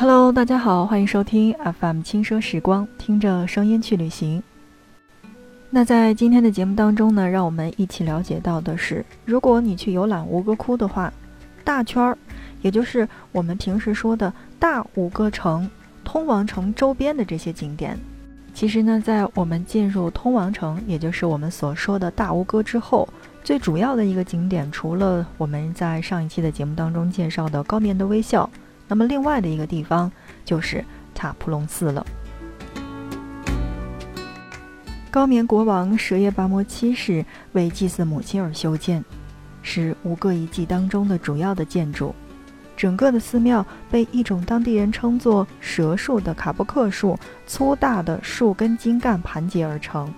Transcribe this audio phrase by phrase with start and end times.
[0.00, 4.40] Hello，大家好，欢迎收听 FM 轻奢时光，听着声音去旅行。
[5.70, 11.12] 那在今天的节目当中呢，让我们一起了解到的是，如果你去游览吴哥窟的话，
[11.64, 12.16] 大圈儿，
[12.62, 15.68] 也就是我们平时说的大吴哥城、
[16.04, 17.98] 通王城周边的这些景点，
[18.54, 23.08] 其实呢，在我们进入通王城，也就是我们所说的大吴哥之后，
[23.42, 28.48] 最主要的一个景点，除了我们在上一期的节目当中介绍的高棉的微笑。
[28.88, 30.10] 那么，另外的一个地方
[30.44, 30.84] 就是
[31.14, 32.04] 塔普隆寺了。
[35.10, 39.04] 高棉国王舍叶拔摩七世为祭祀母亲而修建，
[39.62, 42.14] 是吴哥遗迹当中的主要的建筑。
[42.76, 50.12] 整个的寺庙被一种当地人称作“蛇树”的卡布克树粗大的树根茎干盘结而成。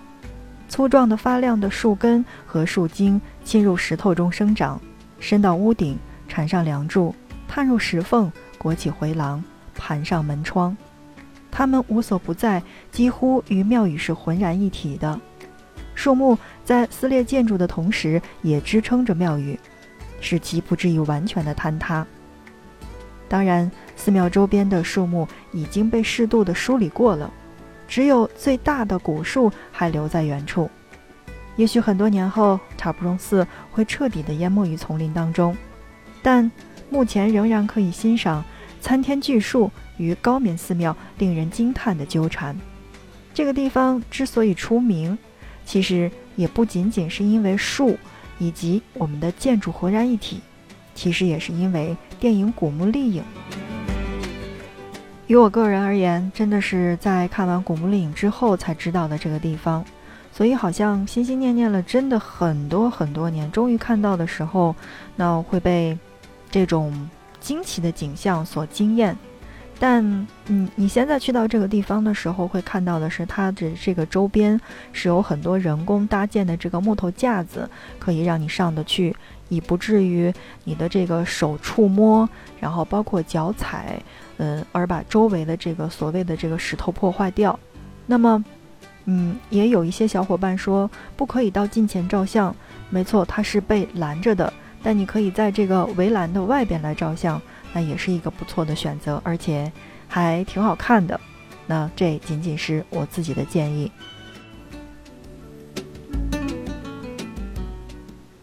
[0.69, 4.79] 粗壮的发亮的树根和树茎侵入石头中生长，
[5.19, 7.15] 伸到屋顶，缠上梁柱，
[7.49, 8.31] 探入石缝。
[8.61, 9.43] 裹起回廊，
[9.75, 10.77] 盘上门窗，
[11.51, 15.19] 它们无所不在，几乎与庙宇是浑然一体的。
[15.95, 19.59] 树木在撕裂建筑的同时，也支撑着庙宇，
[20.21, 22.07] 使其不至于完全的坍塌。
[23.31, 27.33] 当然，寺庙周边的树木已经被适度的梳理过了，
[27.89, 30.71] 只有最大的古树还留在原处。
[31.57, 35.57] 也许很多年后，塔布隆寺会彻底的淹没于丛林当中，
[36.23, 36.51] 但。
[36.91, 38.45] 目前仍然可以欣赏
[38.81, 42.55] 参天巨树与高棉寺庙令人惊叹的纠缠。
[43.33, 45.17] 这个地方之所以出名，
[45.65, 47.97] 其实也不仅仅是因为树
[48.39, 50.41] 以及我们的建筑浑然一体，
[50.95, 53.23] 其实也是因为电影《古墓丽影》。
[55.29, 59.85] 于我个人而言，真的是在看完《古墓丽影》之后才知道的这个地方，
[60.33, 64.75] 所以好像心心念念了真的很多很多年，终于看到的时候，
[65.15, 65.97] 那会被。
[66.51, 67.09] 这种
[67.41, 69.17] 惊奇的景象所惊艳，
[69.79, 70.05] 但
[70.47, 74.61] 嗯，你现在去到这个地方的时候，会看到的是它的这个周边
[74.93, 77.69] 是有很多人工搭建的这个木头架子，
[77.99, 79.15] 可以让你上得去，
[79.49, 80.33] 以不至于
[80.65, 82.29] 你的这个手触摸，
[82.61, 84.03] 然后包括脚踩，
[84.37, 87.59] 嗯，而把周围的这个所谓的这个石头破坏掉。
[88.07, 88.45] 那么，
[89.07, 92.55] 嗯，也有一些小伙伴说不可以到近前照相，
[92.91, 94.53] 没错，它是被拦着的。
[94.83, 97.41] 但你可以在这个围栏的外边来照相，
[97.73, 99.71] 那也是一个不错的选择，而且
[100.09, 101.21] 还挺好看的。
[101.67, 103.93] 那这仅仅是我自己的建议。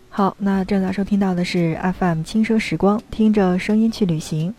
[0.09, 4.53] 好，那正在收听到的是 FM 轻奢时光，听着声音去旅行。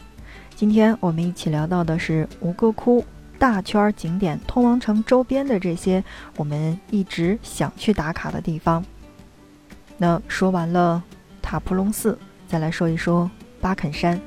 [0.55, 3.05] 今天我们一起聊到的是吴哥窟
[3.39, 6.03] 大圈景点，通王城周边的这些
[6.37, 8.85] 我们一直想去打卡的地方。
[9.97, 11.03] 那说完了。
[11.51, 14.21] 塔普隆寺，再来说一说巴肯山。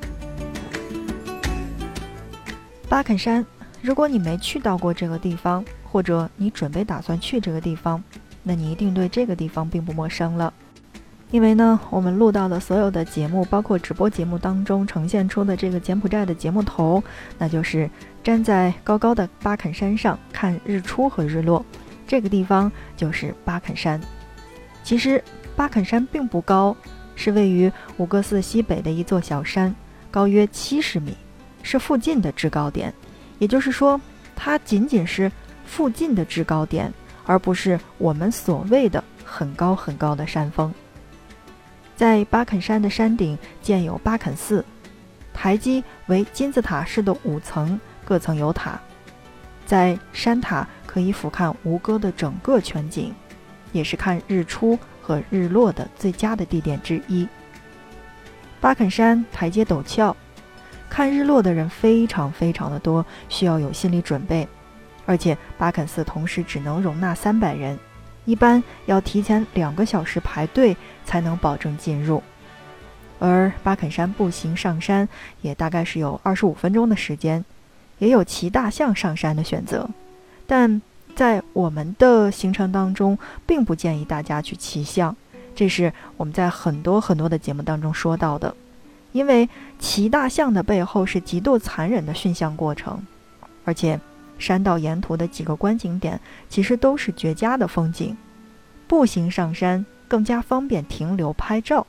[2.89, 3.45] 巴肯山，
[3.79, 8.03] 如果你没去到过这个地方，或者你准备打算去这个地方，
[8.41, 10.51] 那你一定对这个地方并不陌生了。
[11.29, 17.03] 因为呢，我们录到的所有的节目，包括直播节目当中呈现出的这个柬埔寨的节目头，
[17.37, 17.87] 那就是
[18.23, 21.63] 站在高高的巴肯山上看日出和日落。
[22.07, 24.01] 这个地方就是巴肯山。
[24.83, 25.23] 其实
[25.55, 26.75] 巴肯山并不高。
[27.15, 29.73] 是位于五哥寺西北的一座小山，
[30.09, 31.15] 高约七十米，
[31.63, 32.93] 是附近的制高点。
[33.39, 33.99] 也就是说，
[34.35, 35.31] 它仅仅是
[35.65, 36.93] 附近的制高点，
[37.25, 40.73] 而不是我们所谓的很高很高的山峰。
[41.95, 44.65] 在巴肯山的山顶建有巴肯寺，
[45.33, 48.79] 台基为金字塔式的五层，各层有塔。
[49.65, 53.13] 在山塔可以俯瞰吴哥的整个全景，
[53.71, 54.77] 也是看日出。
[55.01, 57.27] 和日落的最佳的地点之一。
[58.59, 60.15] 巴肯山台阶陡峭，
[60.89, 64.47] 看日落的人非常非常的多，需要有心理准备。
[65.05, 67.77] 而且巴肯寺同时只能容纳三百人，
[68.25, 72.21] 一般要提前两个小时排队才能保证进入。
[73.17, 75.09] 而巴肯山步行上山
[75.41, 77.43] 也大概是有二十五分钟的时间，
[77.97, 79.89] 也有骑大象上山的选择，
[80.45, 80.81] 但。
[81.15, 85.15] 在我们的行程当中，并不建议大家去骑象，
[85.53, 88.55] 这是我们在很多很多的节目当中说到的。
[89.11, 93.05] 因为骑大象的背后是极度残忍的驯象过程，
[93.65, 93.99] 而且
[94.39, 98.15] 山道沿途的几个观景点其实都是绝佳的风景，
[98.87, 101.85] 步行上山更加方便停留拍照。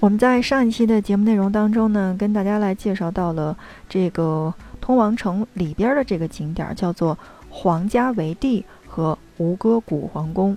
[0.00, 3.56] 我们在上一期的节目内容当中呢，跟大家来介绍到了
[3.88, 4.52] 这个。
[4.88, 7.18] 通王城里边的这个景点叫做
[7.50, 10.56] 皇家围地和吴哥古皇宫，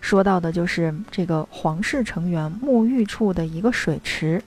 [0.00, 4.40] 说到的就是这个皇室成员沐浴处的一个水池。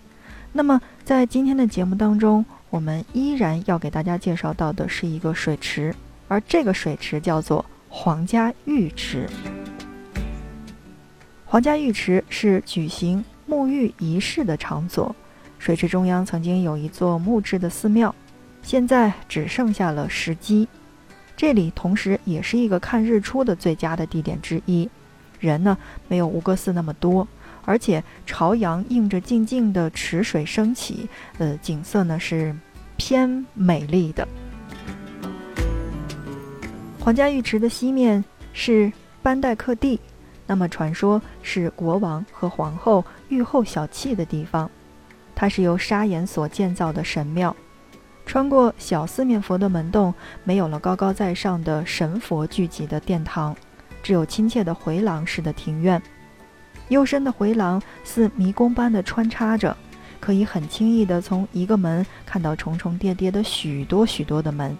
[0.53, 5.93] 那么在今天的节目当中，我们依然要给大家介绍到的是一个水池，
[6.29, 9.27] 而这个水池叫做皇家浴池。
[11.43, 15.13] 皇家浴池是举行沐浴仪式的场所。
[15.59, 18.15] 水池中央曾经有一座木质的寺庙，
[18.67, 20.67] 现在只剩下了石基。
[21.37, 24.89] 这里同时也是一个看日出的最佳的地点之一。
[25.39, 25.77] 人呢
[26.09, 27.25] 没有吴哥寺那么多，
[27.63, 32.53] 而且朝阳映着静静的池水升起，呃，景色呢是
[32.97, 34.27] 偏美丽的。
[36.99, 38.21] 皇家浴池的西面
[38.51, 38.91] 是
[39.23, 39.97] 班代克地，
[40.45, 44.69] 那么传说是国王和皇后浴后小憩的地方。
[45.33, 47.55] 它是由砂岩所建造的神庙，
[48.27, 50.13] 穿过小四面佛的门洞，
[50.43, 53.55] 没有了高高在上的神佛聚集的殿堂，
[54.03, 55.99] 只有亲切的回廊式的庭院。
[56.89, 59.75] 幽深的回廊似迷宫般的穿插着，
[60.19, 64.77] 可以很轻易地从一个门看到重重叠叠的许多许多的门。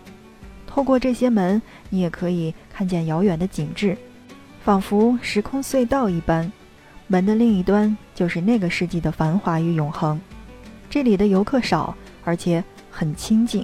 [0.68, 3.98] 透过这些门，你也可以看见遥远的景致，
[4.62, 6.52] 仿佛时空隧道一般。
[7.08, 10.20] 门的另一端就是那个世纪的繁华与永恒。
[10.90, 11.96] 这里的游客少，
[12.26, 12.62] 而且
[12.98, 13.64] 很清静，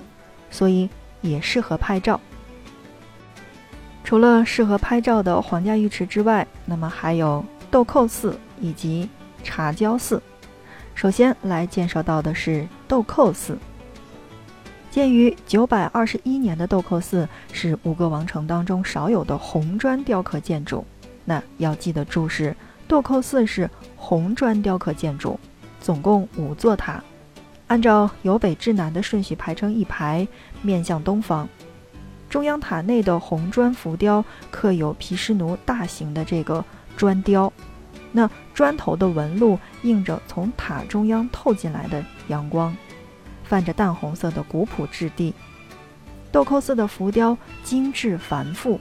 [0.52, 0.88] 所以
[1.22, 2.22] 也适合拍照。
[4.04, 9.10] 除了适合拍照的皇家浴池之外，那么还有豆蔻寺以及
[9.44, 10.22] 茶蕉寺。
[10.94, 13.58] 首先来介绍到的是豆蔻寺。
[14.92, 20.86] 建于九百二十一年的豆蔻寺是吴哥王城当中少有的红砖雕刻建筑。
[21.26, 22.56] 那要记得注释，
[22.88, 25.40] 豆蔻寺是红砖雕刻建筑，
[25.82, 27.04] 总共五座塔。
[27.68, 30.28] 按照由北至南的顺序排成一排，
[30.62, 31.48] 面向东方。
[32.30, 36.64] 中央塔内的红砖浮雕刻有毗湿奴大型的这个
[36.98, 37.52] 砖雕，
[38.12, 42.76] 那砖头的纹路映着从塔中央透进来的阳光，
[43.44, 45.34] 泛着淡红色的古朴质地。
[46.32, 48.80] 豆蔻寺的浮雕精致繁复，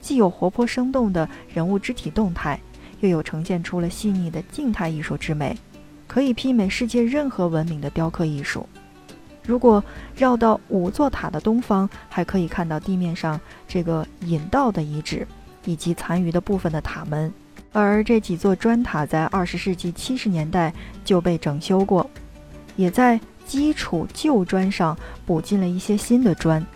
[0.00, 2.60] 既有活泼生动的人物肢体动态，
[2.98, 5.56] 又有呈现出了细腻的静态艺术之美。
[6.18, 8.68] 可以媲美世界任何文明的雕刻艺术。
[9.46, 9.80] 如果
[10.16, 15.24] 绕到五座塔的东方，还可以看到地面上这个引道的遗址，
[15.64, 17.32] 以及残余的部分的塔门。
[17.72, 20.74] 而这几座砖塔在二十世纪七十年代
[21.04, 22.10] 就被整修过，
[22.74, 26.66] 也在基础旧砖上补进了一些新的砖。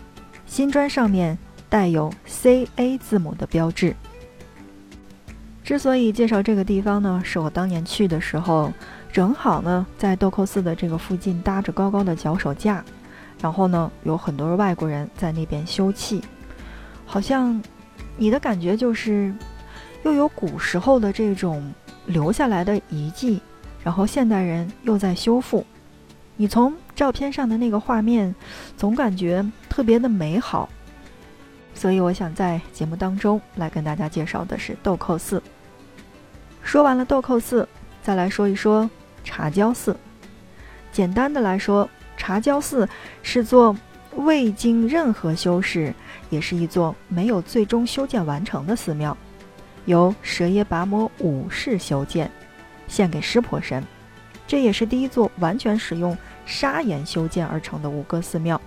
[0.45, 1.37] 新砖上面
[1.67, 3.93] 带有 C A 字母的标志。
[5.63, 8.71] 之所以介绍这个地方呢，是我当年去的时候。
[9.13, 12.83] 正好呢，在豆蔻寺的这个附近搭着高高的脚手架，
[13.39, 16.19] 然后呢，有很多外国人在那边休憩，
[17.05, 17.61] 好像
[18.17, 19.31] 你的感觉就是
[20.03, 21.71] 又有古时候的这种
[22.07, 23.39] 留下来的遗迹，
[23.83, 25.63] 然后现代人又在修复。
[26.35, 28.33] 你从照片上的那个画面，
[28.75, 30.67] 总感觉特别的美好，
[31.73, 35.41] 所以我想在节目当中来跟大家介绍的是豆蔻寺。
[36.63, 37.67] 说完了豆蔻寺，
[38.01, 38.89] 再来说一说。
[39.25, 39.95] 茶胶寺，
[40.91, 42.85] 简单的来说，茶胶寺
[43.21, 43.73] 是座
[44.17, 45.93] 未经任何修饰，
[46.29, 49.17] 也是一座没有最终修建完成的寺庙，
[49.85, 52.29] 由舍耶跋摩五世修建，
[52.89, 53.81] 献给湿婆神。
[54.45, 58.59] 这也是第一座完全使用砂岩修建而成的五哥寺庙。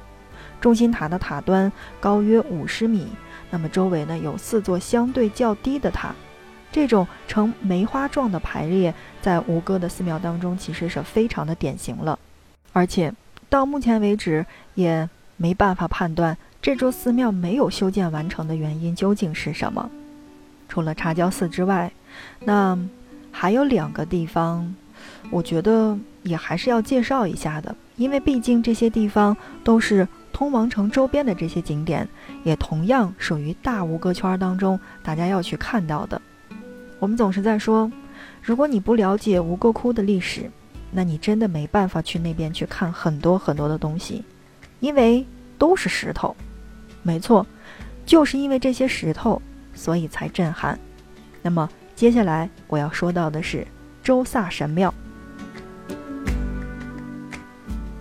[0.61, 1.71] 中心塔的塔端
[2.01, 3.07] 高约五十米，
[3.51, 6.15] 那么周围呢有四座相对较低的塔。
[6.73, 12.19] 这种呈梅花状的排列，在吴哥的寺庙当中，其实是非常的典型了。
[12.73, 13.13] 而且
[13.49, 14.45] 到目前为止，
[14.75, 19.89] 也没办法判断这座寺庙没有修建完成的原因究竟是什么。
[20.69, 21.91] 除了茶蕉寺之外，
[22.41, 22.77] 那
[23.31, 24.75] 还有两个地方，
[25.31, 29.35] 我觉得也还是要介绍一下的，因为毕竟这些地方
[29.65, 32.07] 都是通王城周边的这些景点，
[32.45, 36.21] 也同样属于大吴哥圈当中大家要去看到的。
[36.99, 37.91] 我们总是在说，
[38.43, 40.51] 如果你不了解吴哥窟的历史，
[40.91, 44.23] 那你真的没办法去那边去看很多很多的东西，
[44.81, 45.27] 因为
[45.57, 46.37] 都是石头。
[47.03, 47.47] 没错，
[48.05, 49.41] 就是因为这些石头，
[49.73, 50.79] 所以才震撼。
[51.41, 53.67] 那么接下来我要说到的是
[54.03, 54.93] 周萨神庙。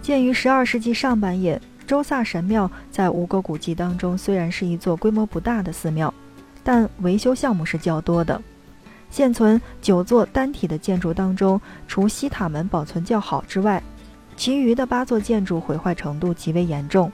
[0.01, 6.13] 建于十二世纪上半叶，周萨神庙在吴哥古迹当中虽然是一座规模不大的寺庙，
[6.63, 8.41] 但维修项目是较多的。
[9.11, 13.81] 现存九座单体的建筑当中，除西塔门保存较好之外，
[14.35, 17.11] 其余的八座建筑毁坏程度极为严重。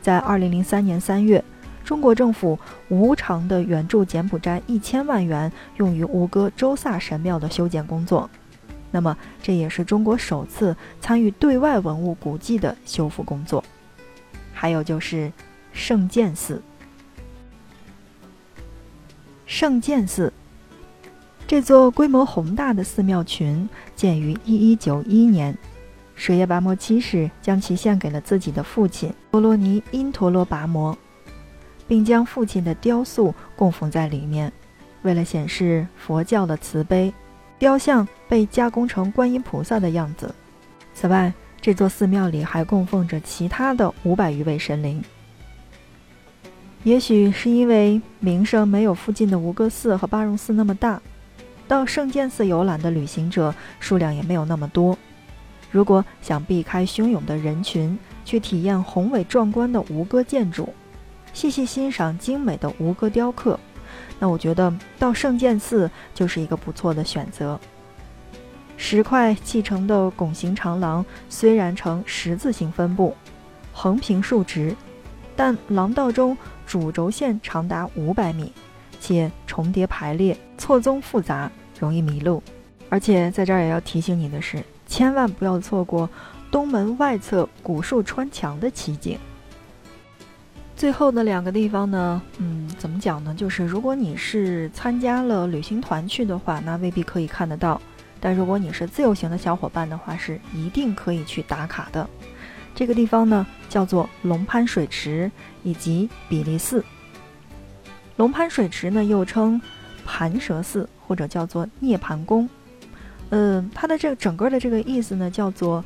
[0.00, 1.42] 在二零零三年三月，
[1.82, 2.58] 中国政府
[2.88, 8.28] 无偿的援助柬埔寨一千万元，用于吴哥周萨神庙的修建工作。
[8.90, 13.64] 那么这也是中国首次参与对外文物古迹的修复工作。
[14.54, 15.30] 还有就是
[15.74, 16.62] 圣剑寺。
[19.44, 20.32] 圣剑寺
[21.46, 25.54] 这座规模宏大的寺庙群建于一一九一年，
[26.14, 30.96] 舍耶跋摩七世将其献给了自己的父亲波罗尼因陀罗跋摩，
[31.86, 34.50] 并将父亲的雕塑供奉在里面。
[35.02, 37.12] 为了显示佛教的慈悲，
[37.58, 40.34] 雕像被加工成观音菩萨的样子。
[40.94, 41.30] 此外，
[41.64, 45.02] 这座寺庙里还供奉着其他的五百余位神灵。
[46.82, 51.00] 也许是因为名声没有附近的吴哥寺和巴戎寺那么大，
[51.66, 54.98] 到圣剑寺游览的旅行者数量也没有那么多。
[55.70, 60.68] 如果想避开汹涌的人群，去体验宏伟壮观的吴哥建筑，
[61.32, 63.58] 细细欣赏精美的吴哥雕刻，
[64.18, 67.58] 那我觉得到圣剑寺就是一个不错的选择。
[68.86, 73.16] 石块砌成的拱形长廊虽然呈十字形分布，
[73.72, 74.76] 横平竖直，
[75.34, 76.36] 但廊道中。
[76.66, 78.52] 主轴线长达五百米，
[79.00, 82.42] 且重叠排列，错综复杂，容易迷路。
[82.90, 86.08] 而且在这儿也要提醒你的是，千万不要错过
[86.50, 89.18] 东门外侧古树穿墙的奇景。
[90.76, 93.34] 最后的两个地方呢，嗯，怎么讲呢？
[93.34, 97.80] 就是如果你是参加了旅行团去的话，那未必可以看得到；
[98.24, 102.08] 但如果你是自由行的小伙伴的话，是一定可以去打卡的。
[102.74, 105.30] 这个地方呢，叫做龙潘水池
[105.62, 106.82] 以及比利寺。
[108.16, 109.60] 龙潘水池呢，又称
[110.06, 112.48] 盘蛇寺或者叫做涅盘宫。
[113.28, 115.84] 嗯，它的这个整个的这个意思呢，叫做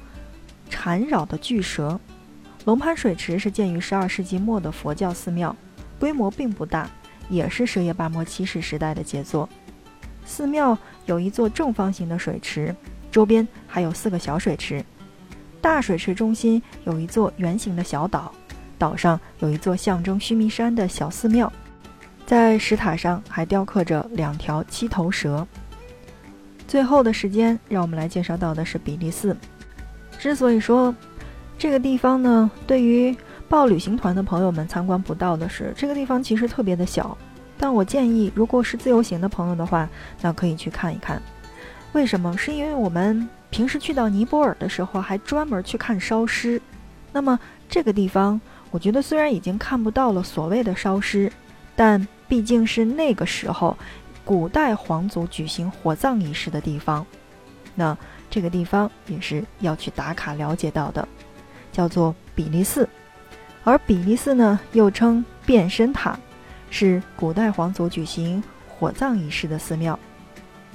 [0.71, 1.99] 缠绕的巨蛇。
[2.66, 5.57] 龙潘水池是建于十二世纪末的佛教寺庙，
[5.99, 6.88] 规模并不大，
[7.28, 9.49] 也是舍耶跋摩七世时代的杰作。
[10.28, 12.73] 寺庙有一座正方形的水池，
[13.11, 14.85] 周边还有四个小水池。
[15.61, 18.30] 大水池中心有一座圆形的小岛，
[18.78, 21.50] 岛上有一座象征须弥山的小寺庙，
[22.26, 25.44] 在石塔上还雕刻着两条七头蛇。
[26.68, 29.35] 最后的时间，让我们来介绍到的是比利寺。
[30.18, 30.94] 之所以说
[31.56, 33.16] 这个地方呢，对于
[33.49, 37.16] 报旅行团的朋友们参观不到的是，这个地方其实特别的小。
[37.58, 39.88] 但我建议，如果是自由行的朋友的话，
[40.20, 41.20] 那可以去看一看。
[41.92, 42.36] 为什么？
[42.38, 43.28] 是因为我们。
[43.50, 46.60] 平时去到尼泊尔的时候，还专门去看烧尸。
[47.12, 48.38] 那么这个地方，
[48.70, 51.32] 我觉得虽然已经看不到了所谓的烧尸，
[51.74, 53.74] 但毕竟是那个时候
[54.22, 57.06] 古代皇族举行火葬仪式的地方。
[57.74, 57.96] 那
[58.28, 61.08] 这个地方也是要去打卡了解到的，
[61.72, 62.86] 叫做比利寺。
[63.64, 66.20] 而比利寺呢，又称变身塔，
[66.70, 69.98] 是古代皇族举行火葬仪式的寺庙。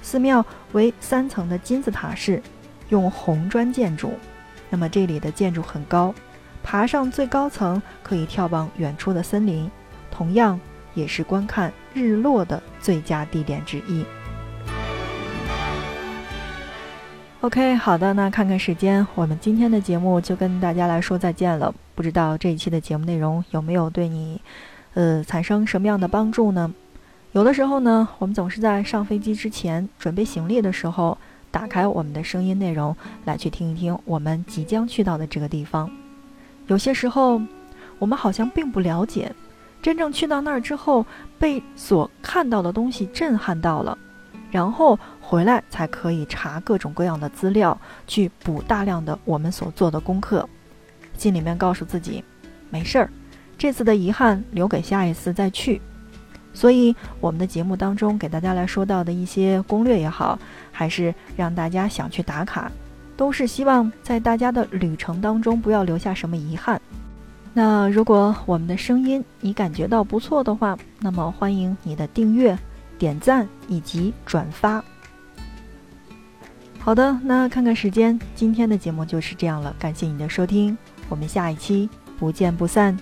[0.02, 2.42] 寺庙为三层的金字塔式。
[2.90, 4.12] 用红砖建筑，
[4.70, 6.14] 那么这里的建筑很高，
[6.62, 9.72] 爬上最高层可以眺望远处的森林，
[10.12, 10.60] 同样
[10.94, 14.06] 也是观看日落的最佳地点之一。
[17.42, 21.74] OK，好的，那看看时间，我们今天的节目就跟大家来说再见了。
[21.96, 24.40] 不知道这一期的节目内容有没有对你，
[24.94, 26.74] 呃，产生什么样的帮助呢？
[27.32, 31.18] 有的时候呢，我们总是在上飞机之前准备行李的时候。
[31.52, 35.88] 打开我们的声音内容，来去听一听我们即将去到的这个地方。
[36.66, 37.40] 有些时候，
[38.00, 39.32] 我们好像并不了解，
[39.80, 41.06] 真正去到那儿之后，
[41.38, 43.96] 被所看到的东西震撼到了，
[44.50, 50.50] 然后回来才可以查各种各样的资料，去补大量的我们所做的功课。
[51.16, 52.24] 心里面告诉自己，
[52.72, 53.12] 没事儿，
[53.58, 55.82] 这次的遗憾留给下一次再去。
[56.54, 60.38] 所以，我们的节目当中给大家来说到的一些攻略也好，
[60.72, 62.72] 还是让大家想去打卡，
[63.18, 66.80] 都是希望在大家的旅程当中不要留下什么遗憾。
[67.56, 72.56] 那如果我们的声音你感觉到不错的话，那么欢迎你的订阅、
[73.00, 74.84] 点赞以及转发。
[76.78, 80.78] 好的，那看看时间，今天的节目就是这样了，感谢你的收听，
[81.10, 82.96] 我们下一期不见不散。